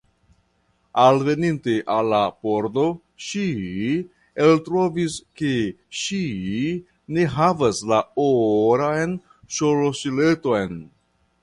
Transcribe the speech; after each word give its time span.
alveninte 1.01 1.75
al 1.95 2.07
la 2.13 2.21
pordo, 2.45 2.85
ŝi 3.25 3.43
eltrovis 4.47 5.19
ke 5.43 5.53
ŝi 6.01 6.23
ne 7.19 7.29
havas 7.37 7.83
la 7.95 8.03
oran 8.27 9.17
ŝlosileton. 9.59 10.77